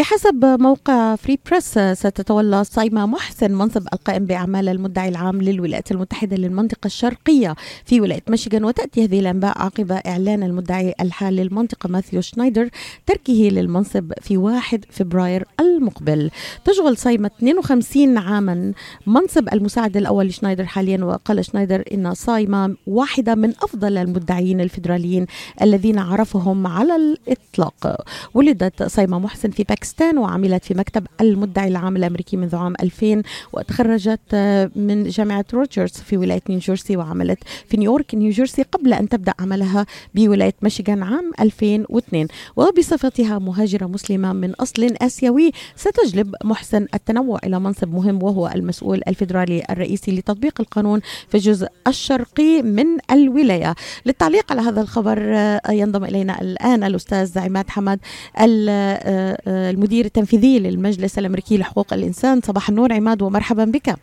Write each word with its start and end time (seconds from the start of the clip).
بحسب 0.00 0.44
موقع 0.44 1.16
فري 1.16 1.38
بريس 1.50 1.78
ستتولى 1.78 2.64
صايمة 2.64 3.06
محسن 3.06 3.52
منصب 3.52 3.86
القائم 3.92 4.24
بأعمال 4.26 4.68
المدعي 4.68 5.08
العام 5.08 5.42
للولايات 5.42 5.92
المتحدة 5.92 6.36
للمنطقة 6.36 6.86
الشرقية 6.86 7.54
في 7.84 8.00
ولاية 8.00 8.22
ميشيغان 8.28 8.64
وتأتي 8.64 9.04
هذه 9.04 9.20
الأنباء 9.20 9.58
عقب 9.58 9.92
إعلان 9.92 10.42
المدعي 10.42 10.94
الحال 11.00 11.36
للمنطقة 11.36 11.88
ماثيو 11.88 12.20
شنايدر 12.20 12.68
تركه 13.06 13.32
للمنصب 13.32 14.12
في 14.22 14.36
1 14.36 14.84
فبراير 14.90 15.44
المقبل. 15.60 16.30
تشغل 16.64 16.96
صايمة 16.96 17.30
52 17.38 18.18
عاما. 18.18 18.72
منصب 19.06 19.48
المساعد 19.52 19.96
الأول 19.96 20.26
لشنايدر 20.26 20.66
حاليا 20.66 21.04
وقال 21.04 21.44
شنايدر 21.44 21.84
إن 21.94 22.14
صايمة 22.14 22.76
واحدة 22.86 23.34
من 23.34 23.50
أفضل 23.50 23.96
المدعيين 23.96 24.60
الفيدراليين 24.60 25.26
الذين 25.62 25.98
عرفهم 25.98 26.66
على 26.66 26.96
الإطلاق. 26.96 28.04
ولدت 28.34 28.82
صايمة 28.82 29.18
محسن 29.18 29.50
في 29.50 29.62
باكستان 29.62 29.89
وعملت 30.16 30.64
في 30.64 30.74
مكتب 30.74 31.06
المدعي 31.20 31.68
العام 31.68 31.96
الأمريكي 31.96 32.36
منذ 32.36 32.56
عام 32.56 32.74
2000 32.82 33.22
وتخرجت 33.52 34.34
من 34.76 35.08
جامعة 35.08 35.44
روتجرز 35.54 35.90
في 35.90 36.16
ولاية 36.16 36.42
نيوجيرسي 36.48 36.96
وعملت 36.96 37.38
في 37.68 37.76
نيويورك 37.76 38.14
نيوجيرسي 38.14 38.62
قبل 38.62 38.92
أن 38.92 39.08
تبدأ 39.08 39.34
عملها 39.40 39.86
بولاية 40.14 40.54
ميشيغان 40.62 41.02
عام 41.02 41.30
2002 41.40 42.28
وبصفتها 42.56 43.38
مهاجرة 43.38 43.86
مسلمة 43.86 44.32
من 44.32 44.54
أصل 44.54 44.94
آسيوي 45.02 45.52
ستجلب 45.76 46.34
محسن 46.44 46.86
التنوع 46.94 47.38
إلى 47.44 47.60
منصب 47.60 47.94
مهم 47.94 48.22
وهو 48.22 48.50
المسؤول 48.54 49.00
الفيدرالي 49.08 49.62
الرئيسي 49.70 50.12
لتطبيق 50.12 50.60
القانون 50.60 51.00
في 51.28 51.34
الجزء 51.34 51.68
الشرقي 51.86 52.62
من 52.62 52.86
الولاية. 53.10 53.74
للتعليق 54.06 54.52
على 54.52 54.60
هذا 54.60 54.80
الخبر 54.80 55.18
ينضم 55.70 56.04
إلينا 56.04 56.40
الآن 56.40 56.84
الأستاذ 56.84 57.38
عماد 57.38 57.70
حمد 57.70 57.98
المدير 59.80 60.04
التنفيذي 60.04 60.58
للمجلس 60.58 61.18
الأمريكي 61.18 61.58
لحقوق 61.58 61.92
الإنسان 61.92 62.40
صباح 62.40 62.68
النور 62.68 62.92
عماد 62.92 63.22
ومرحبا 63.22 63.64
بك. 63.64 63.94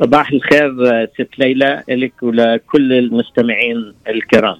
صباح 0.00 0.30
الخير 0.32 0.72
ست 1.14 1.38
ليلى 1.38 1.82
لك 1.88 2.12
ولكل 2.22 2.92
المستمعين 2.92 3.94
الكرام. 4.08 4.56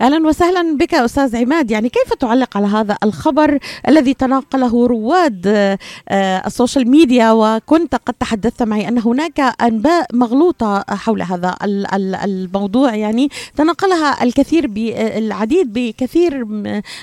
أهلا 0.00 0.26
وسهلا 0.26 0.76
بك 0.76 0.94
أستاذ 0.94 1.36
عماد. 1.36 1.70
يعني 1.70 1.88
كيف 1.88 2.14
تعلق 2.14 2.56
على 2.56 2.66
هذا 2.66 2.96
الخبر 3.04 3.58
الذي 3.88 4.14
تناقله 4.14 4.86
رواد 4.86 5.76
السوشيال 6.46 6.90
ميديا؟ 6.90 7.32
وكنت 7.32 7.94
قد 7.94 8.14
تحدثت 8.14 8.62
معي 8.62 8.88
أن 8.88 8.98
هناك 8.98 9.40
أنباء 9.62 10.06
مغلوطة 10.12 10.84
حول 10.88 11.22
هذا 11.22 11.54
الموضوع. 12.24 12.94
يعني 12.94 13.28
تناقلها 13.56 14.24
الكثير 14.24 14.66
بالعديد 14.66 15.72
بكثير 15.72 16.44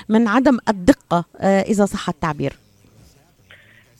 من 0.08 0.28
عدم 0.28 0.58
الدقة 0.68 1.24
إذا 1.42 1.84
صح 1.84 2.08
التعبير. 2.08 2.52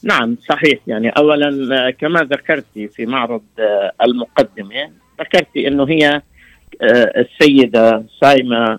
نعم 0.03 0.37
صحيح. 0.49 0.79
يعني 0.87 1.09
اولا 1.09 1.91
كما 1.91 2.21
ذكرت 2.21 2.65
في 2.93 3.07
معرض 3.07 3.43
المقدمة 4.03 4.91
ذكرت 5.21 5.57
إنه 5.57 5.85
هي 5.89 6.23
السيدة 7.17 8.05
سايمة 8.21 8.79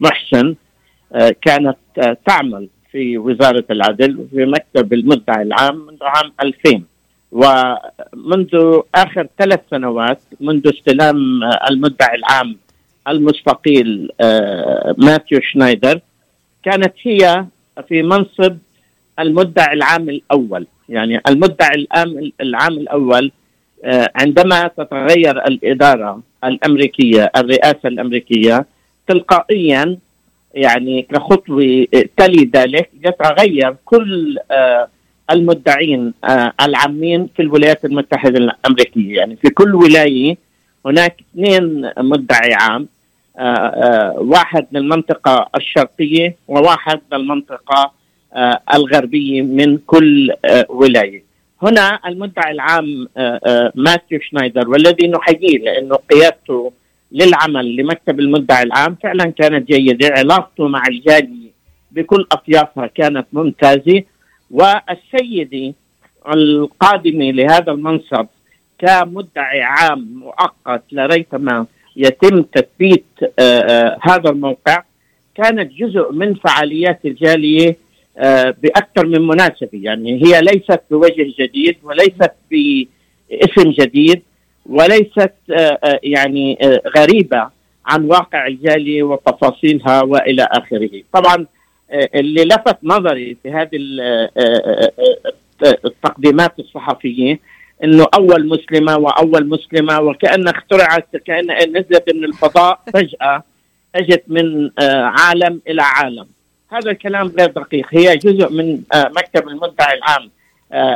محسن 0.00 0.54
كانت 1.42 1.76
تعمل 2.26 2.68
في 2.92 3.18
وزارة 3.18 3.64
العدل 3.70 4.18
وفي 4.18 4.46
مكتب 4.46 4.92
المدعي 4.92 5.42
العام 5.42 5.86
منذ 5.86 5.98
عام 6.02 6.32
2000 6.42 6.82
ومنذ 7.32 8.80
آخر 8.94 9.28
ثلاث 9.38 9.60
سنوات 9.70 10.20
منذ 10.40 10.68
استلام 10.68 11.16
المدعي 11.70 12.16
العام 12.16 12.56
المستقيل 13.08 14.10
ماثيو 14.98 15.40
شنايدر 15.40 16.00
كانت 16.62 16.94
هي 17.02 17.46
في 17.88 18.02
منصب 18.02 18.58
المدعي 19.18 19.74
العام 19.74 20.08
الأول. 20.08 20.66
يعني 20.88 21.20
المدعي 21.28 21.86
العام 22.40 22.72
الأول 22.72 23.32
عندما 24.14 24.68
تتغير 24.68 25.46
الإدارة 25.46 26.20
الأمريكية 26.44 27.32
الرئاسة 27.36 27.88
الأمريكية 27.88 28.66
تلقائيا 29.08 29.98
يعني 30.54 31.02
كخطوة 31.02 31.86
تلي 32.16 32.50
ذلك 32.54 32.90
يتغير 33.04 33.76
كل 33.84 34.38
المدعين 35.30 36.14
العامين 36.60 37.28
في 37.36 37.42
الولايات 37.42 37.84
المتحدة 37.84 38.38
الأمريكية. 38.38 39.16
يعني 39.16 39.36
في 39.36 39.50
كل 39.50 39.74
ولاية 39.74 40.36
هناك 40.86 41.16
اثنين 41.34 41.90
مدعي 41.98 42.54
عام 42.54 42.88
واحد 44.18 44.66
من 44.72 44.80
المنطقة 44.80 45.48
الشرقية 45.56 46.36
وواحد 46.48 47.00
من 47.12 47.18
المنطقة 47.18 47.92
الغربية 48.74 49.42
من 49.42 49.78
كل 49.86 50.32
ولاية. 50.68 51.22
هنا 51.62 52.00
المدعي 52.06 52.52
العام 52.52 53.08
ماثيو 53.74 54.20
شنايدر 54.20 54.68
والذي 54.70 55.08
نحييه 55.08 55.58
لأنه 55.58 55.94
قيادته 55.94 56.72
للعمل 57.12 57.76
لمكتب 57.76 58.20
المدعي 58.20 58.62
العام 58.62 58.96
فعلا 59.02 59.24
كانت 59.24 59.68
جيدة. 59.72 60.08
علاقته 60.08 60.68
مع 60.68 60.82
الجالية 60.88 61.52
بكل 61.92 62.26
أطيافها 62.32 62.86
كانت 62.86 63.26
ممتازة. 63.32 64.02
والسيدة 64.50 65.74
القادمة 66.34 67.30
لهذا 67.30 67.72
المنصب 67.72 68.26
كمدعي 68.78 69.62
عام 69.62 70.08
مؤقت 70.14 70.82
لريثما 70.92 71.66
يتم 71.96 72.42
تثبيت 72.42 73.04
هذا 74.02 74.30
الموقع 74.30 74.82
كانت 75.34 75.72
جزء 75.72 76.12
من 76.12 76.34
فعاليات 76.34 77.00
الجالية 77.04 77.76
بأكثر 78.62 79.06
من 79.06 79.26
مناسبة. 79.26 79.68
يعني 79.72 80.24
هي 80.24 80.40
ليست 80.40 80.80
بوجه 80.90 81.34
جديد 81.38 81.76
وليست 81.82 82.32
باسم 82.50 83.70
جديد 83.70 84.22
وليست 84.66 85.32
يعني 86.02 86.58
غريبة 86.96 87.48
عن 87.86 88.04
واقع 88.04 88.46
الجاليه 88.46 89.02
وتفاصيلها 89.02 90.02
وإلى 90.02 90.48
آخره. 90.50 90.90
طبعا 91.12 91.46
اللي 92.14 92.44
لفت 92.44 92.76
نظري 92.82 93.36
في 93.42 93.50
هذه 93.50 93.76
التقديمات 95.84 96.58
الصحفية 96.58 97.38
إنه 97.84 98.06
أول 98.14 98.48
مسلمة 98.48 98.96
وأول 98.96 99.48
مسلمة 99.48 100.00
وكأن 100.00 100.48
اخترعت 100.48 101.16
كأن 101.16 101.46
نزلت 101.68 102.14
من 102.14 102.24
الفضاء 102.24 102.80
فجأة 102.94 103.42
أجت 103.94 104.24
من 104.28 104.70
عالم 105.04 105.60
إلى 105.68 105.82
عالم. 105.82 106.26
هذا 106.72 106.90
الكلام 106.90 107.28
غير 107.38 107.50
دقيق. 107.50 107.86
هي 107.90 108.16
جزء 108.16 108.52
من 108.52 108.82
مكتب 108.94 109.48
المدعي 109.48 109.98
العام 109.98 110.30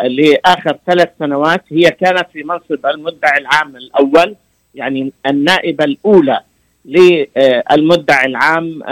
لاخر 0.08 0.78
ثلاث 0.86 1.08
سنوات 1.18 1.64
هي 1.68 1.90
كانت 1.90 2.26
في 2.32 2.42
منصب 2.42 2.86
المدعي 2.86 3.38
العام 3.38 3.76
الأول 3.76 4.36
يعني 4.74 5.12
النائبة 5.26 5.84
الأولى 5.84 6.40
للمدعي 6.84 8.26
العام 8.26 8.82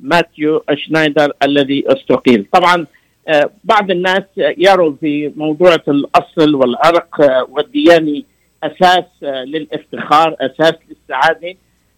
ماثيو 0.00 0.64
شنايدر 0.74 1.32
الذي 1.42 1.84
استقيل. 1.86 2.46
طبعا 2.52 2.86
بعض 3.64 3.90
الناس 3.90 4.22
يروا 4.36 4.94
في 5.00 5.32
موضوع 5.36 5.74
الأصل 5.88 6.54
والعرق 6.54 7.46
والديانة 7.48 8.22
أساس 8.62 9.04
للافتخار 9.22 10.36
أساس 10.40 10.74
للسعادة. 10.90 11.54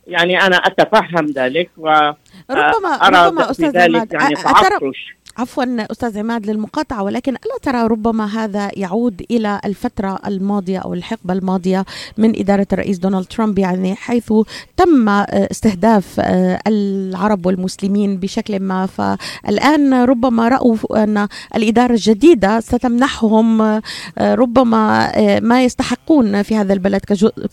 يعني 0.07 0.41
أنا 0.41 0.57
أتفهم 0.57 1.27
ذلك 1.27 1.71
و 1.77 2.11
ربما 2.51 3.09
ربما 3.09 3.51
أستاذ 3.51 3.79
عماد 3.79 4.13
يعني 4.13 4.35
تعطش. 4.35 5.17
عفوا 5.39 5.65
أستاذ 5.93 6.19
عماد 6.19 6.47
للمقاطعة 6.47 7.03
ولكن 7.03 7.33
ألا 7.33 7.59
ترى 7.63 7.87
ربما 7.87 8.27
هذا 8.27 8.71
يعود 8.77 9.23
إلى 9.31 9.61
الفترة 9.65 10.19
الماضية 10.27 10.79
أو 10.79 10.95
الحقبة 10.95 11.35
الماضية 11.35 11.85
من 12.19 12.39
إدارة 12.41 12.67
الرئيس 12.73 12.99
دونالد 12.99 13.27
ترامب 13.27 13.59
يعني 13.59 13.95
حيث 13.95 14.33
تم 14.77 15.09
استهداف 15.09 16.21
العرب 16.67 17.47
والمسلمين 17.47 18.17
بشكل 18.17 18.61
ما. 18.61 18.87
فالآن 18.87 19.95
ربما 19.95 20.49
رأوا 20.49 20.77
أن 21.05 21.29
الإدارة 21.57 21.93
الجديدة 21.93 22.61
ستمنحهم 22.61 23.81
ربما 24.19 25.13
ما 25.41 25.65
يستحقون 25.65 26.43
في 26.43 26.57
هذا 26.57 26.73
البلد 26.73 27.01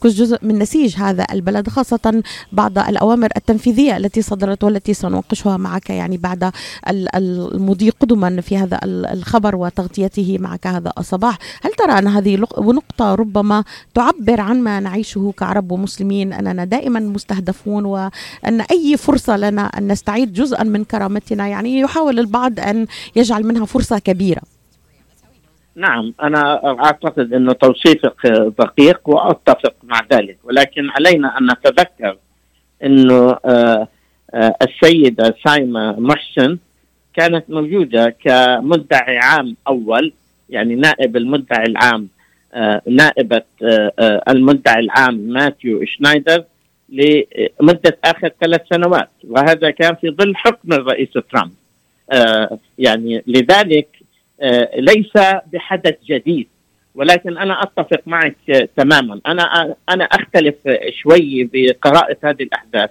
كجزء 0.03 0.37
من 0.41 0.59
نسيج 0.59 0.95
هذا 0.97 1.25
البلد 1.31 1.69
خاصة 1.69 2.23
بعض 2.51 2.79
الأوامر 2.79 3.29
التنفيذية 3.37 3.97
التي 3.97 4.21
صدرت 4.21 4.63
والتي 4.63 4.93
سنناقشها 4.93 5.57
معك 5.57 5.89
يعني 5.89 6.17
بعد 6.17 6.51
المضي 7.69 7.89
قدما 7.89 8.41
في 8.41 8.57
هذا 8.57 8.79
الخبر 8.85 9.55
وتغطيته 9.55 10.37
معك 10.39 10.67
هذا 10.67 10.91
الصباح. 10.97 11.37
هل 11.63 11.71
ترى 11.71 11.91
أن 11.99 12.07
هذه 12.07 12.35
نقطة 12.59 13.15
ربما 13.15 13.63
تعبر 13.93 14.41
عن 14.41 14.61
ما 14.61 14.79
نعيشه 14.79 15.33
كعرب 15.37 15.71
ومسلمين 15.71 16.33
أننا 16.33 16.65
دائما 16.65 16.99
مستهدفون 16.99 17.85
وأن 17.85 18.61
أي 18.71 18.97
فرصة 18.97 19.37
لنا 19.37 19.61
أن 19.61 19.87
نستعيد 19.87 20.33
جزءا 20.33 20.63
من 20.63 20.83
كرامتنا؟ 20.83 21.47
يعني 21.47 21.79
يحاول 21.79 22.19
البعض 22.19 22.59
أن 22.59 22.87
يجعل 23.15 23.43
منها 23.43 23.65
فرصة 23.65 23.99
كبيرة. 23.99 24.41
نعم 25.75 26.13
أنا 26.23 26.65
أعتقد 26.85 27.33
أنه 27.33 27.53
توصيفك 27.53 28.27
دقيق 28.59 29.09
وأتفق 29.09 29.73
مع 29.83 30.01
ذلك 30.13 30.37
ولكن 30.43 30.89
علينا 30.89 31.37
أن 31.37 31.51
نتذكر 31.51 32.17
أنه 32.83 33.37
السيدة 34.61 35.35
سايمة 35.47 35.99
محسن 35.99 36.57
كانت 37.15 37.49
موجودة 37.49 38.09
كمدعي 38.09 39.17
عام 39.17 39.55
أول 39.67 40.13
يعني 40.49 40.75
نائب 40.75 41.17
المدعي 41.17 41.63
العام 41.63 42.07
آه، 42.53 42.81
نائبة 42.87 43.41
آه، 43.63 43.91
آه، 43.99 44.23
المدعي 44.29 44.79
العام 44.79 45.15
ماثيو 45.15 45.85
شنايدر 45.85 46.43
لمدة 46.89 47.97
آخر 48.05 48.31
ثلاث 48.41 48.61
سنوات 48.69 49.09
وهذا 49.27 49.71
كان 49.71 49.95
في 49.95 50.09
ظل 50.09 50.35
حكم 50.35 50.73
الرئيس 50.73 51.09
ترامب. 51.09 51.51
يعني 52.77 53.23
لذلك 53.27 53.87
ليس 54.77 55.13
بحدث 55.53 55.95
جديد 56.05 56.47
ولكن 56.95 57.37
أنا 57.37 57.63
أتفق 57.63 58.01
معك 58.05 58.67
تماما. 58.77 59.19
أنا 59.27 59.75
أنا 59.89 60.03
أختلف 60.03 60.55
شوي 60.89 61.49
بقراءة 61.53 62.17
هذه 62.23 62.43
الأحداث 62.43 62.89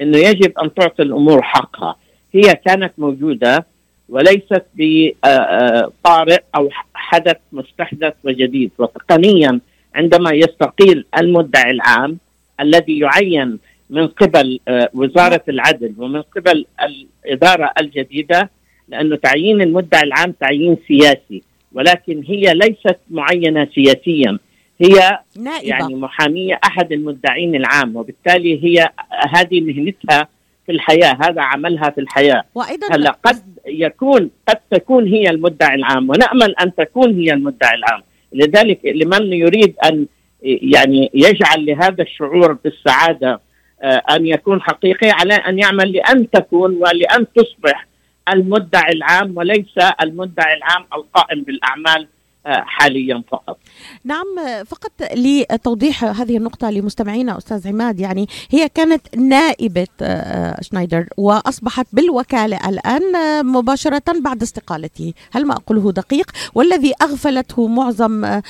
إنه 0.00 0.18
يجب 0.18 0.58
أن 0.58 0.74
تعطي 0.74 1.02
الأمور 1.02 1.42
حقها. 1.42 1.96
هي 2.36 2.54
كانت 2.66 2.92
موجودة 2.98 3.66
وليست 4.08 4.62
بطارئ 4.74 6.42
أو 6.56 6.68
حدث 6.94 7.36
مستحدث 7.52 8.14
وجديد 8.24 8.70
وتقنيا 8.78 9.60
عندما 9.94 10.30
يستقيل 10.32 11.06
المدعي 11.18 11.70
العام 11.70 12.18
الذي 12.60 12.98
يعين 12.98 13.58
من 13.90 14.06
قبل 14.06 14.60
آه، 14.68 14.90
وزارة 14.94 15.42
العدل 15.48 15.94
ومن 15.98 16.22
قبل 16.22 16.66
الإدارة 16.82 17.70
الجديدة 17.80 18.50
لأنه 18.88 19.16
تعيين 19.16 19.62
المدعي 19.62 20.02
العام 20.02 20.32
تعيين 20.32 20.76
سياسي 20.88 21.42
ولكن 21.72 22.22
هي 22.26 22.54
ليست 22.54 22.98
معينة 23.10 23.68
سياسيا 23.74 24.38
هي 24.80 25.18
نائبة. 25.36 25.68
يعني 25.68 25.94
محامية 25.94 26.60
أحد 26.64 26.92
المدعين 26.92 27.54
العام 27.54 27.96
وبالتالي 27.96 28.64
هي 28.64 28.88
هذه 29.30 29.60
مهنتها 29.60 30.28
في 30.66 30.72
الحياة 30.72 31.18
هذا 31.20 31.42
عملها 31.42 31.90
في 31.90 32.00
الحياة. 32.00 32.44
وأيضا 32.54 32.86
هلأ 32.90 33.10
قد 33.10 33.42
يكون 33.66 34.30
قد 34.48 34.56
تكون 34.70 35.08
هي 35.08 35.30
المدعي 35.30 35.74
العام 35.74 36.10
ونأمل 36.10 36.54
أن 36.56 36.74
تكون 36.74 37.14
هي 37.14 37.32
المدعي 37.32 37.74
العام. 37.74 38.02
لذلك 38.32 38.80
لمن 38.84 39.32
يريد 39.32 39.74
أن 39.84 40.06
يعني 40.42 41.10
يجعل 41.14 41.66
لهذا 41.66 42.02
الشعور 42.02 42.52
بالسعادة 42.52 43.40
آه، 43.82 44.02
أن 44.10 44.26
يكون 44.26 44.62
حقيقي 44.62 45.10
على 45.10 45.34
أن 45.34 45.58
يعمل 45.58 45.92
لأن 45.92 46.30
تكون 46.30 46.74
ولأن 46.74 47.26
تصبح 47.36 47.86
المدعي 48.32 48.92
العام 48.92 49.36
وليس 49.36 49.78
المدعي 50.02 50.56
العام 50.56 50.84
القائم 50.94 51.42
بالأعمال 51.42 52.08
حاليا 52.46 53.22
فقط. 53.28 53.58
نعم 54.04 54.26
فقط 54.66 54.92
لتوضيح 55.14 56.04
هذه 56.04 56.36
النقطة 56.36 56.70
لمستمعينا 56.70 57.38
أستاذ 57.38 57.68
عماد 57.68 58.00
يعني 58.00 58.26
هي 58.50 58.68
كانت 58.68 59.16
نائبة 59.16 59.86
آه، 60.02 60.60
شنايدر 60.62 61.06
وأصبحت 61.16 61.86
بالوكالة 61.92 62.68
الآن 62.68 63.16
آه، 63.16 63.42
مباشرة 63.42 64.02
بعد 64.24 64.42
استقالته. 64.42 65.12
هل 65.32 65.46
ما 65.46 65.54
أقوله 65.54 65.92
دقيق؟ 65.92 66.30
والذي 66.54 66.92
أغفلته 67.02 67.68
معظم 67.68 68.24
آه، 68.24 68.42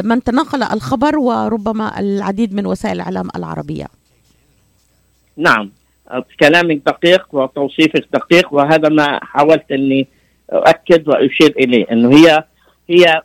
من 0.00 0.22
تناقل 0.22 0.62
الخبر 0.62 1.18
وربما 1.18 2.00
العديد 2.00 2.54
من 2.54 2.66
وسائل 2.66 2.94
الإعلام 2.94 3.28
العربية. 3.36 3.86
نعم 5.36 5.70
كلامك 6.40 6.82
دقيق 6.86 7.26
وتوصيفك 7.32 8.04
دقيق 8.12 8.54
وهذا 8.54 8.88
ما 8.88 9.20
حاولت 9.22 9.72
أني 9.72 10.08
أؤكد 10.52 11.08
وأشير 11.08 11.54
إليه 11.58 11.86
أنه 11.92 12.16
هي 12.16 12.44
هي 12.90 13.22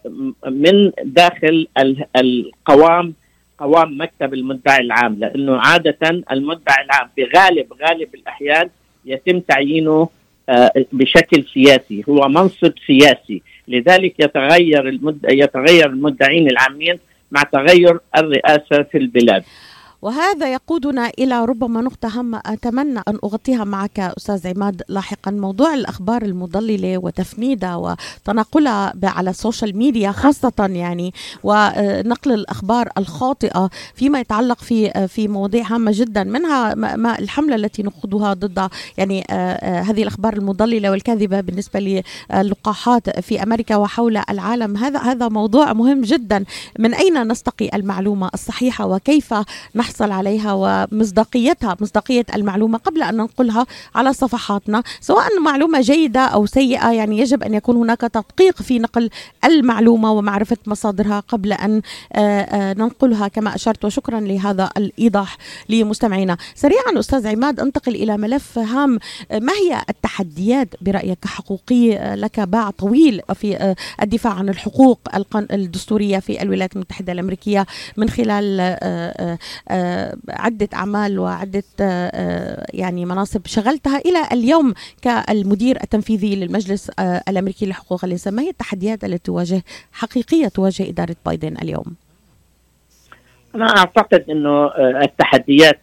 من 0.47 0.91
داخل 1.03 1.67
القوام 2.15 3.13
قوام 3.57 4.01
مكتب 4.01 4.33
المدعي 4.33 4.81
العام 4.81 5.15
لأنه 5.19 5.57
عادة 5.57 6.09
المدعي 6.31 6.85
العام 6.85 7.09
بغالب 7.17 7.73
غالب 7.73 8.15
الأحيان 8.15 8.69
يتم 9.05 9.39
تعيينه 9.39 10.09
آه، 10.49 10.71
بشكل 10.91 11.43
سياسي 11.53 12.03
هو 12.09 12.27
منصب 12.27 12.73
سياسي. 12.87 13.41
لذلك 13.67 14.13
يتغير 14.19 14.89
المد... 14.89 15.25
يتغير 15.29 15.85
المدعين 15.85 16.47
العامين 16.47 16.99
مع 17.31 17.43
تغير 17.43 17.99
الرئاسة 18.17 18.83
في 18.83 18.97
البلاد. 18.97 19.43
وهذا 20.05 20.53
يقودنا 20.53 21.11
إلى 21.19 21.45
ربما 21.45 21.81
نقطة 21.81 22.19
هامة 22.19 22.41
أتمنى 22.45 22.99
أن 23.07 23.17
أغطيها 23.23 23.63
معك 23.63 23.99
أستاذ 23.99 24.47
عماد. 24.47 24.81
لاحقا 24.89 25.31
موضوع 25.31 25.73
الأخبار 25.73 26.21
المضللة 26.21 26.97
وتفنيدها 26.97 27.75
وتناقلها 27.75 28.93
على 29.03 29.29
السوشيال 29.29 29.77
ميديا 29.77 30.11
خاصة 30.11 30.53
يعني 30.59 31.13
ونقل 31.43 32.31
الأخبار 32.31 32.89
الخاطئة 32.97 33.69
فيما 33.95 34.19
يتعلق 34.19 34.59
في 34.59 35.07
في 35.07 35.27
مواضيع 35.27 35.65
هامة 35.67 35.91
جدا 35.95 36.23
منها 36.23 36.75
ما 36.75 37.19
الحملة 37.19 37.55
التي 37.55 37.83
نخوضها 37.83 38.33
ضد 38.33 38.69
يعني 38.97 39.25
آه، 39.29 39.33
آه، 39.33 39.81
هذه 39.81 40.01
الأخبار 40.01 40.33
المضللة 40.33 40.91
والكاذبة 40.91 41.41
بالنسبة 41.41 42.03
للقاحات 42.33 43.19
في 43.19 43.43
أمريكا 43.43 43.75
وحول 43.75 44.17
العالم. 44.17 44.77
هذا 44.77 44.99
هذا 44.99 45.27
موضوع 45.27 45.73
مهم 45.73 46.01
جدا. 46.01 46.45
من 46.79 46.93
أين 46.93 47.27
نستقي 47.27 47.69
المعلومة 47.73 48.29
الصحيحة؟ 48.33 48.85
وكيف 48.85 49.33
نحصل 49.75 49.94
نحصل 49.95 50.11
عليها 50.11 50.53
ومصداقيتها 50.53 51.77
مصداقية 51.81 52.25
المعلومة 52.35 52.77
قبل 52.77 53.03
أن 53.03 53.17
ننقلها 53.17 53.65
على 53.95 54.13
صفحاتنا 54.13 54.83
سواء 55.01 55.39
معلومة 55.39 55.81
جيدة 55.81 56.19
أو 56.19 56.45
سيئة 56.45 56.91
يعني 56.91 57.19
يجب 57.19 57.43
أن 57.43 57.53
يكون 57.53 57.75
هناك 57.75 58.01
تدقيق 58.01 58.61
في 58.61 58.79
نقل 58.79 59.09
المعلومة 59.45 60.11
ومعرفة 60.11 60.57
مصادرها 60.67 61.19
قبل 61.19 61.53
أن 61.53 61.81
آه، 62.13 62.41
آه، 62.41 62.73
ننقلها. 62.73 63.27
كما 63.27 63.55
أشرت 63.55 63.85
وشكرا 63.85 64.19
لهذا 64.19 64.69
الإيضاح 64.77 65.37
لمستمعينا. 65.69 66.37
سريعا 66.55 66.99
أستاذ 66.99 67.27
عماد 67.27 67.59
أنتقل 67.59 67.95
إلى 67.95 68.17
ملف 68.17 68.59
هام. 68.59 68.99
ما 69.31 69.53
هي 69.53 69.81
التحديات 69.89 70.67
برأيك 70.81 71.19
كحقوقي 71.21 71.97
آه، 71.97 72.15
لك 72.15 72.39
باع 72.39 72.69
طويل 72.69 73.21
في 73.33 73.75
الدفاع 74.01 74.33
عن 74.33 74.49
الحقوق 74.49 74.99
الدستورية 75.35 76.19
في 76.19 76.41
الولايات 76.41 76.75
المتحدة 76.75 77.13
الأمريكية 77.13 77.65
من 77.97 78.09
خلال 78.09 78.75
عدة 80.29 80.69
أعمال 80.73 81.19
وعدة 81.19 81.63
آه، 81.81 82.11
آه، 82.13 82.65
يعني 82.73 83.05
مناصب 83.05 83.41
شغلتها 83.45 83.97
إلى 83.97 84.19
اليوم 84.31 84.73
كالمدير 85.01 85.77
التنفيذي 85.83 86.35
للمجلس 86.35 86.91
آه، 86.99 87.21
الأمريكي 87.29 87.65
لحقوق 87.65 88.05
الإنسان 88.05 88.33
ما 88.35 88.41
هي 88.41 88.49
التحديات 88.49 89.03
التي 89.03 89.17
تواجه 89.17 89.63
حقيقية 89.91 90.47
تواجه 90.47 90.89
إدارة 90.89 91.15
بايدن 91.25 91.57
اليوم؟ 91.61 91.95
أنا 93.55 93.77
أعتقد 93.77 94.29
أنه 94.29 94.67
التحديات 94.77 95.79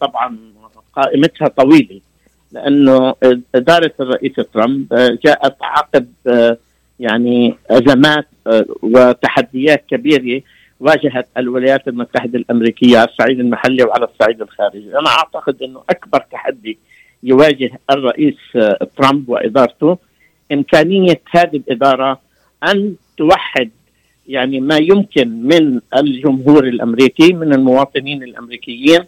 طبعا 0.00 0.38
قائمتها 0.92 1.48
طويلة 1.48 2.00
لأنه 2.52 3.14
إدارة 3.54 3.92
الرئيس 4.00 4.32
ترامب 4.34 4.86
جاءت 5.24 5.56
عقب 5.62 6.06
يعني 7.00 7.54
أزمات 7.70 8.26
وتحديات 8.82 9.84
كبيرة 9.90 10.42
واجهت 10.84 11.28
الولايات 11.38 11.88
المتحدة 11.88 12.38
الأمريكية 12.38 12.98
على 12.98 13.08
الصعيد 13.08 13.40
المحلي 13.40 13.84
وعلى 13.84 14.04
الصعيد 14.04 14.42
الخارجي، 14.42 14.98
أنا 14.98 15.08
أعتقد 15.08 15.62
إنه 15.62 15.82
أكبر 15.90 16.18
تحدي 16.32 16.78
يواجه 17.22 17.70
الرئيس 17.90 18.36
آه، 18.56 18.88
ترامب 18.96 19.28
وإدارته 19.28 19.98
إمكانية 20.52 21.20
هذه 21.30 21.56
الإدارة 21.56 22.20
أن 22.68 22.94
توحد 23.16 23.70
يعني 24.28 24.60
ما 24.60 24.76
يمكن 24.76 25.28
من 25.42 25.80
الجمهور 25.96 26.68
الأمريكي 26.68 27.32
من 27.32 27.52
المواطنين 27.52 28.22
الأمريكيين 28.22 29.00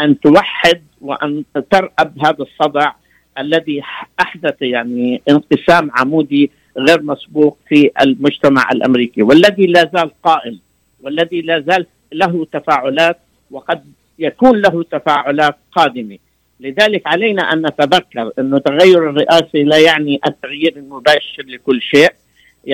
أن 0.00 0.20
توحد 0.20 0.82
وأن 1.00 1.44
ترأب 1.70 2.18
هذا 2.24 2.44
الصدع 2.44 2.92
الذي 3.38 3.82
أحدث 4.20 4.62
يعني 4.62 5.22
انقسام 5.30 5.90
عمودي 5.94 6.50
غير 6.78 7.02
مسبوق 7.02 7.58
في 7.68 7.90
المجتمع 8.02 8.70
الأمريكي 8.72 9.22
والذي 9.22 9.66
لا 9.66 9.90
زال 9.94 10.10
قائم. 10.22 10.58
والذي 11.02 11.40
لا 11.40 11.60
زال 11.60 11.86
له 12.12 12.46
تفاعلات 12.52 13.18
وقد 13.50 13.84
يكون 14.18 14.60
له 14.60 14.82
تفاعلات 14.82 15.56
قادمة. 15.72 16.18
لذلك 16.60 17.06
علينا 17.06 17.52
أن 17.52 17.66
نتذكر 17.66 18.30
انه 18.38 18.58
تغير 18.58 19.10
الرئاسي 19.10 19.62
لا 19.62 19.78
يعني 19.78 20.20
التغيير 20.26 20.76
المباشر 20.76 21.42
لكل 21.46 21.82
شيء. 21.82 22.12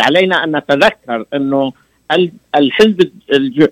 علينا 0.00 0.44
أن 0.44 0.56
نتذكر 0.56 1.24
انه 1.34 1.72
الحزب 2.56 3.10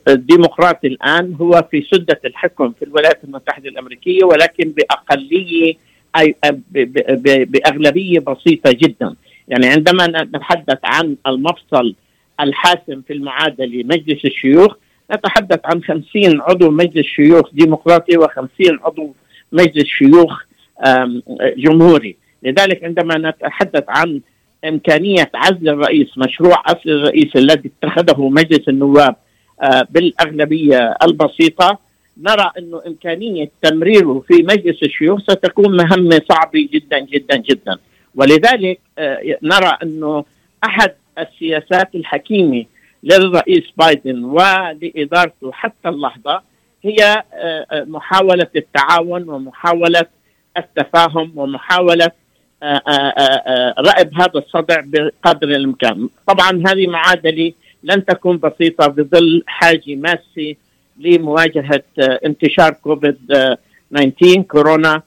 الديمقراطي 0.09 0.87
الآن 0.87 1.35
هو 1.41 1.69
في 1.71 1.87
سدة 1.93 2.21
الحكم 2.25 2.73
في 2.73 2.85
الولايات 2.85 3.25
المتحدة 3.25 3.69
الأمريكية 3.69 4.25
ولكن 4.25 4.73
بأقلية 4.77 5.75
أي 6.17 6.35
بأغلبية 7.45 8.19
بسيطة 8.19 8.73
جدا. 8.73 9.15
يعني 9.49 9.67
عندما 9.67 10.07
نتحدث 10.07 10.79
عن 10.85 11.17
المفصل 11.27 11.95
الحاسم 12.40 13.02
في 13.07 13.12
المعادلة 13.12 13.85
مجلس 13.85 14.25
الشيوخ. 14.25 14.75
نتحدث 15.12 15.61
عن 15.64 15.83
50 15.83 16.40
عضو 16.40 16.71
مجلس 16.71 17.07
شيوخ 17.07 17.50
ديمقراطي 17.52 18.19
و50 18.19 18.85
عضو 18.85 19.14
مجلس 19.52 19.85
شيوخ 19.85 20.45
جمهوري. 21.57 22.16
لذلك 22.43 22.85
عندما 22.85 23.31
نتحدث 23.31 23.85
عن 23.88 24.21
إمكانية 24.64 25.31
عزل 25.35 25.69
الرئيس 25.69 26.19
مشروع 26.19 26.62
عزل 26.66 26.90
الرئيس 26.90 27.37
الذي 27.37 27.71
اتخذه 27.83 28.28
مجلس 28.28 28.69
النواب 28.69 29.16
آه، 29.62 29.87
بالأغلبية 29.90 30.95
البسيطة 31.02 31.78
نرى 32.23 32.50
أنه 32.59 32.83
إمكانية 32.87 33.50
تمريره 33.62 34.25
في 34.28 34.43
مجلس 34.43 34.83
الشيوخ 34.83 35.21
ستكون 35.21 35.76
مهمة 35.76 36.23
صعبة 36.28 36.69
جدا 36.73 36.99
جدا 36.99 37.37
جدا. 37.37 37.76
ولذلك 38.14 38.81
نرى 39.43 39.78
إنه 39.83 40.25
أحد 40.64 40.93
السياسات 41.19 41.95
الحكيمة 41.95 42.65
للرئيس 43.03 43.65
بايدن 43.77 44.25
ولإدارته 44.25 45.53
حتى 45.53 45.89
اللحظة 45.89 46.43
هي 46.85 47.23
محاولة 47.73 48.47
التعاون 48.57 49.29
ومحاولة 49.29 50.07
التفاهم 50.57 51.33
ومحاولة 51.37 52.11
رأب 53.79 54.15
هذا 54.15 54.31
الصدع 54.37 54.81
بقدر 54.85 55.49
الإمكان. 55.49 56.09
طبعا 56.27 56.63
هذه 56.67 56.87
معادلة 56.87 57.53
لن 57.83 58.05
تكون 58.05 58.39
بسيطة 58.39 58.87
بظل 58.87 59.43
حاجة 59.47 59.95
ماسة 59.95 60.55
لمواجهة 60.99 61.83
انتشار 62.01 62.73
كوفيد 62.73 63.17
19 63.91 64.43
كورونا 64.43 65.03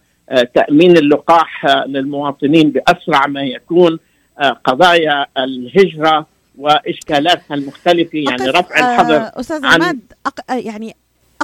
تأمين 0.53 0.97
اللقاح 0.97 1.65
للمواطنين 1.87 2.69
بأسرع 2.71 3.27
ما 3.27 3.41
يكون 3.43 3.99
قضايا 4.39 5.25
الهجرة 5.37 6.25
وإشكالاتها 6.57 7.55
المختلفة 7.55 8.17
يعني 8.17 8.49
رفع 8.49 8.79
الحظر 8.79 9.39
أستاذ 9.39 9.65
عماد 9.65 9.99
يعني 10.49 10.95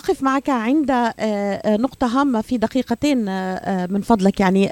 أقف 0.06 0.24
معك 0.24 0.50
عند 0.50 0.92
آه، 0.92 1.14
آه، 1.20 1.78
نقطة 1.78 2.08
هامة 2.08 2.42
في 2.42 2.58
دقيقتين 2.58 3.28
آه، 3.28 3.86
من 3.86 4.02
فضلك. 4.02 4.40
يعني 4.40 4.72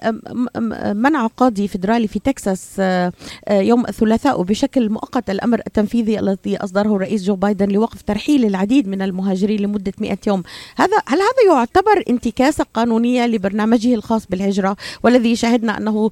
منع 0.96 1.28
قاضي 1.28 1.68
فيدرالي 1.68 2.08
في 2.08 2.20
تكساس 2.20 2.82
يوم 3.50 3.88
الثلاثاء 3.88 4.42
بشكل 4.42 4.90
مؤقت 4.90 5.30
الأمر 5.30 5.62
التنفيذي 5.68 6.20
الذي 6.20 6.58
أصدره 6.58 6.96
الرئيس 6.96 7.24
جو 7.24 7.36
بايدن 7.36 7.70
لوقف 7.70 8.02
ترحيل 8.02 8.46
العديد 8.46 8.88
من 8.88 9.02
المهاجرين 9.02 9.60
لمدة 9.60 9.94
100 10.00 10.18
يوم. 10.28 10.44
هذا 10.75 10.98
هل 11.08 11.18
هذا 11.18 11.56
يعتبر 11.56 12.04
انتكاسة 12.10 12.66
قانونية 12.74 13.28
لبرنامجه 13.28 13.94
الخاص 13.94 14.28
بالهجرة 14.28 14.75
والذي 15.04 15.36
شهدنا 15.36 15.78
أنه 15.78 16.10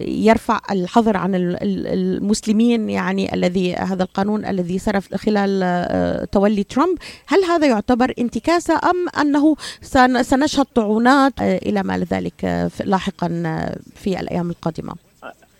يرفع 0.00 0.60
الحظر 0.70 1.16
عن 1.16 1.30
المسلمين 1.34 2.90
يعني 2.90 3.34
الذي 3.34 3.74
هذا 3.74 4.02
القانون 4.02 4.44
الذي 4.44 4.78
صرف 4.78 5.14
خلال 5.14 6.28
تولي 6.30 6.62
ترامب؟ 6.62 6.98
هل 7.26 7.44
هذا 7.44 7.57
يعتبر 7.66 8.12
انتكاسة 8.18 8.74
أم 8.74 9.20
أنه 9.20 9.56
سنشهد 10.22 10.66
طعونات؟ 10.74 11.32
آه، 11.40 11.58
إلى 11.66 11.82
ما 11.82 11.98
ذلك 11.98 12.44
آه، 12.44 12.70
لاحقا 12.84 13.42
آه، 13.46 13.76
في 13.94 14.20
الأيام 14.20 14.50
القادمة. 14.50 14.94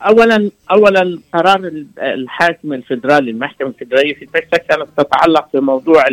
اولا 0.03 0.51
اولا 0.71 1.19
قرار 1.35 1.85
الحاكم 1.99 2.73
الفدرالي 2.73 3.31
المحكمة 3.31 3.69
الفدرالية 3.69 4.15
في 4.15 4.27
تكساس 4.27 4.61
كانت 4.69 4.87
تتعلق 4.97 5.49
بموضوع 5.55 6.05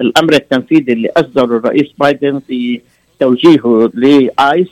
الأمر 0.00 0.32
التنفيذي 0.32 0.92
اللي 0.92 1.08
اصدره 1.16 1.56
الرئيس 1.56 1.86
بايدن 1.98 2.40
في 2.48 2.80
توجيهه 3.20 3.90
لآيس 3.94 4.68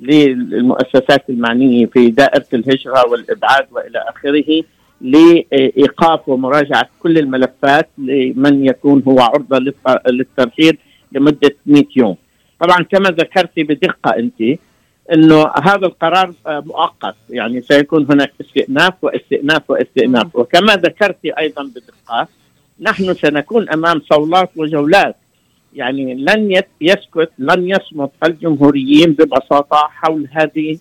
للمؤسسات 0.00 1.30
المعنية 1.30 1.86
في 1.86 2.10
دائرة 2.10 2.46
الهجرة 2.54 3.08
والإبعاد 3.08 3.66
وإلى 3.72 4.04
آخره. 4.08 4.62
لإيقاف 5.00 6.28
ومراجعة 6.28 6.88
كل 7.00 7.18
الملفات 7.18 7.88
لمن 7.98 8.66
يكون 8.66 9.02
هو 9.08 9.20
عرضة 9.20 9.72
للترحيل 10.06 10.78
لمدة 11.12 11.56
100 11.66 11.84
يوم. 11.96 12.16
طبعا 12.60 12.82
كما 12.82 13.10
ذكرتي 13.10 13.62
بدقة 13.62 14.10
أنت 14.16 14.58
إنه 15.12 15.50
هذا 15.62 15.86
القرار 15.86 16.34
مؤقت 16.46 17.16
يعني 17.30 17.62
سيكون 17.62 18.06
هناك 18.10 18.32
استئناف 18.40 18.94
واستئناف 19.02 19.70
واستئناف. 19.70 20.36
وكما 20.36 20.76
ذكرتي 20.76 21.38
أيضا 21.38 21.62
بدقة 21.62 22.28
نحن 22.80 23.14
سنكون 23.14 23.68
أمام 23.68 24.00
صولات 24.00 24.50
وجولات. 24.56 25.16
يعني 25.74 26.14
لن 26.14 26.62
يسكت 26.80 27.30
لن 27.38 27.68
يصمت 27.68 28.10
الجمهوريين 28.24 29.12
ببساطة 29.12 29.76
حول 29.76 30.28
هذه 30.32 30.78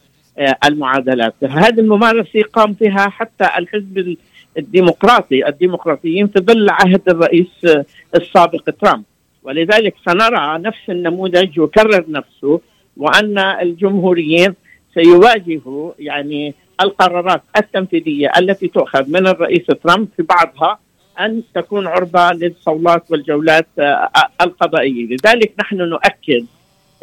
المعادلات. 0.66 1.34
هذه 1.44 1.80
الممارسة 1.80 2.42
قام 2.54 2.74
فيها 2.74 3.10
حتى 3.10 3.50
الحزب 3.58 4.18
الديمقراطي 4.58 5.48
الديمقراطيين 5.48 6.28
في 6.28 6.40
ظل 6.40 6.70
عهد 6.70 7.02
الرئيس 7.10 7.48
آه، 7.66 7.86
السابق 8.16 8.70
ترامب. 8.82 9.04
ولذلك 9.44 9.96
سنرى 10.06 10.58
نفس 10.58 10.90
النموذج 10.90 11.58
يكرر 11.58 12.06
نفسه 12.08 12.62
وأن 12.98 13.38
الجمهوريين 13.38 14.54
سيواجهوا 14.94 15.92
يعني 16.00 16.54
القرارات 16.82 17.42
التنفيذية 17.58 18.32
التي 18.38 18.68
تؤخذ 18.68 19.10
من 19.10 19.28
الرئيس 19.28 19.66
ترامب 19.66 20.08
في 20.18 20.24
بعضها 20.24 20.80
أن 21.20 21.44
تكون 21.56 21.88
عرضة 21.88 22.32
للصولات 22.32 23.12
والجولات 23.12 23.68
آه، 23.80 24.10
القضائية. 24.42 25.06
لذلك 25.06 25.54
نحن 25.60 25.78
نؤكد 25.78 26.46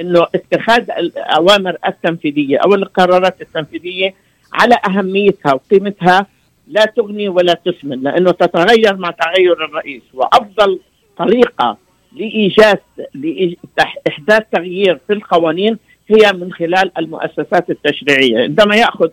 إنه 0.00 0.26
اتخاذ 0.34 0.90
الأوامر 0.90 1.76
التنفيذية 1.86 2.58
أو 2.58 2.74
القرارات 2.74 3.40
التنفيذية 3.40 4.14
على 4.52 4.76
أهميتها 4.88 5.54
وقيمتها 5.54 6.26
لا 6.68 6.84
تغني 6.84 7.28
ولا 7.28 7.54
تسمن 7.64 8.02
لأنه 8.02 8.30
تتغير 8.30 8.96
مع 8.96 9.10
تغير 9.10 9.64
الرئيس. 9.64 10.02
وأفضل 10.14 10.80
طريقة 11.18 11.76
لايجاد 12.12 12.78
لإحداث 13.14 14.42
تغيير 14.52 14.98
في 15.06 15.12
القوانين 15.12 15.78
هي 16.08 16.32
من 16.32 16.52
خلال 16.52 16.98
المؤسسات 16.98 17.70
التشريعية، 17.70 18.38
عندما 18.42 18.76
يأخذ 18.76 19.08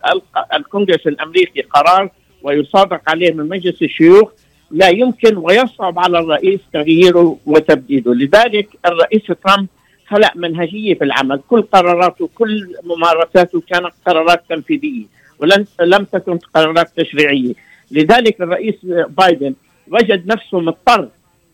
الكونغرس 0.54 1.08
الأمريكي 1.08 1.62
قرار 1.62 2.10
ويصادق 2.44 3.02
عليه 3.10 3.34
من 3.34 3.50
مجلس 3.50 3.82
الشيوخ 3.82 4.32
لا 4.72 4.90
يمكن 4.90 5.38
ويصعب 5.38 6.00
على 6.00 6.20
الرئيس 6.20 6.60
تغييره 6.74 7.38
وتبديله، 7.46 8.14
لذلك 8.14 8.68
الرئيس 8.86 9.22
ترامب 9.44 9.68
خلق 10.10 10.32
منهجية 10.36 10.94
في 10.94 11.04
العمل، 11.04 11.42
كل 11.50 11.62
قراراته 11.62 12.30
كل 12.36 12.76
ممارساته 12.84 13.62
كانت 13.70 13.92
قرارات 14.06 14.44
تنفيذية 14.50 15.06
ولم 15.40 15.66
لم 15.82 16.04
تكن 16.04 16.38
قرارات 16.38 16.90
تشريعية، 16.96 17.54
لذلك 17.92 18.42
الرئيس 18.42 18.76
بايدن 19.10 19.54
وجد 19.88 20.28
نفسه 20.28 20.60
مضطر 20.60 21.08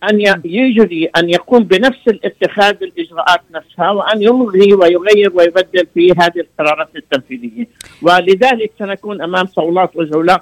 أن 0.10 0.42
يجري 0.46 1.06
أن 1.06 1.30
يقوم 1.30 1.64
بنفس 1.64 2.08
الاتخاذ 2.08 2.76
الإجراءات 2.84 3.42
نفسها 3.52 3.92
وأن 3.92 4.22
يلغي 4.22 4.74
ويغير 4.74 5.32
ويبدل 5.36 5.88
في 5.94 6.12
هذه 6.12 6.40
القرارات 6.40 6.90
التنفيذية، 6.96 7.68
ولذلك 8.02 8.72
سنكون 8.80 9.22
أمام 9.22 9.46
صولات 9.46 9.92
وجولات 9.96 10.42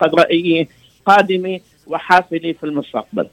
قضائيه 0.00 0.68
قادمة 1.06 1.60
وحافله 1.86 2.52
في 2.52 2.64
المستقبل. 2.64 3.28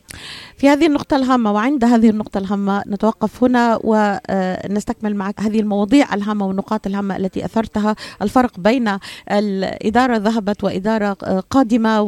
في 0.58 0.70
هذه 0.70 0.86
النقطة 0.86 1.16
الهامة 1.16 1.52
وعند 1.52 1.84
هذه 1.84 2.10
النقطة 2.10 2.38
الهامة 2.38 2.84
نتوقف 2.88 3.44
هنا 3.44 3.80
ونستكمل 3.84 5.16
معك 5.16 5.42
هذه 5.42 5.60
المواضيع 5.60 6.14
الهامة 6.14 6.48
والنقاط 6.48 6.88
الهامة 6.88 7.18
التي 7.18 7.46
أثرتها. 7.46 7.96
الفرق 8.22 8.60
بين 8.60 8.98
الإدارة 9.32 10.18
ذهبت 10.18 10.64
وإدارة 10.64 11.14
قادمة 11.50 12.02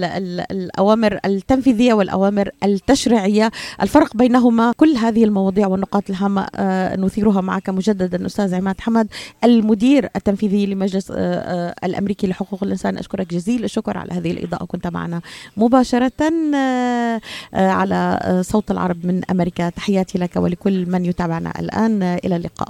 والأوامر 0.00 1.18
التنفيذية 1.24 1.94
والأوامر 1.94 2.50
التشريعية. 2.64 3.50
الفرق 3.82 4.16
بينهما 4.16 4.72
كل 4.76 4.96
هذه 4.96 5.24
المواضيع 5.24 5.66
والنقاط 5.66 6.10
الهامة 6.10 6.46
آه، 6.54 6.96
نثيرها 6.96 7.40
معك 7.40 7.68
مجددا 7.70 8.26
أستاذ 8.26 8.54
عماد 8.54 8.80
حمد 8.80 9.08
المدير 9.44 10.08
التنفيذي 10.16 10.66
لمجلس 10.66 11.10
آه، 11.10 11.14
آه، 11.16 11.74
الأمريكي 11.84 12.26
لحقوق 12.26 12.64
الإنسان. 12.64 12.98
أشكرك 12.98 13.30
جزيل 13.30 13.64
الشكر 13.64 13.98
على 13.98 14.12
هذه 14.12 14.30
الإضاءة 14.30 14.64
كنت 14.64 14.86
معنا 14.86 15.17
مباشرة 15.56 16.12
آه، 16.54 17.20
على 17.54 18.18
صوت 18.44 18.70
العرب 18.70 19.06
من 19.06 19.22
أمريكا. 19.30 19.70
تحياتي 19.70 20.18
لك 20.18 20.36
ولكل 20.36 20.90
من 20.90 21.04
يتابعنا 21.04 21.52
الآن. 21.58 22.02
إلى 22.02 22.36
اللقاء. 22.36 22.66